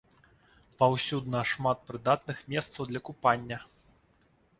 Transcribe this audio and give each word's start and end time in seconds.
Паўсюдна 0.79 1.41
шмат 1.51 1.83
прыдатных 1.89 2.37
месцаў 2.53 2.89
для 2.93 2.99
купання. 3.11 3.59